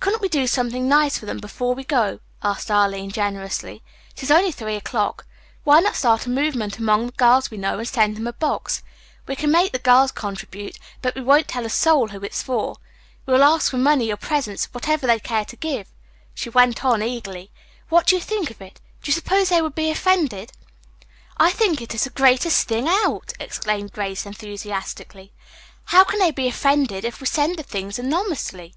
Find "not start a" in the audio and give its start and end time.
5.80-6.28